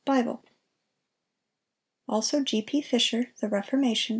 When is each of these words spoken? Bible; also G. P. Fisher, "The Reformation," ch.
Bible; 0.03 0.43
also 2.09 2.43
G. 2.43 2.63
P. 2.63 2.81
Fisher, 2.81 3.33
"The 3.39 3.47
Reformation," 3.47 4.07
ch. 4.09 4.09